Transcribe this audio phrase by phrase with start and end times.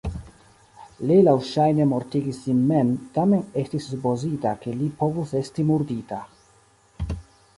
[1.09, 6.23] Li laŭŝajne mortigis sin mem, tamen estis supozita ke li povus esti murdita.